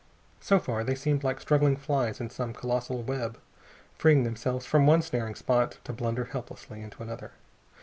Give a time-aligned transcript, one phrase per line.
[0.39, 3.37] So far they seemed like struggling flies in some colossal web,
[3.99, 7.33] freeing themselves from one snaring spot to blunder helplessly into another.